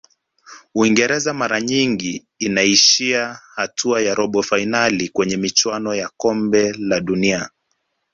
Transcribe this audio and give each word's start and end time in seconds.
uingereza 0.75 1.33
mara 1.33 1.61
nyingi 1.61 2.25
inaishia 2.39 3.39
hatua 3.55 4.01
ya 4.01 4.15
robo 4.15 4.43
fainali 4.43 5.09
kwenye 5.09 5.37
michuano 5.37 5.95
ya 5.95 6.09
kombe 6.17 6.71
la 6.73 6.99
dunia 6.99 7.49